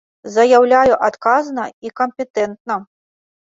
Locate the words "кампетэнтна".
2.03-2.83